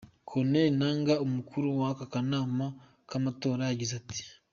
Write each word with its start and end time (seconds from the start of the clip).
Corneille 0.29 0.75
Nangaa, 0.79 1.23
umukuru 1.25 1.67
w'aka 1.79 2.05
kanama 2.13 2.65
k'amatora, 3.09 3.63
yagize 3.69 3.93
ati:. 4.01 4.19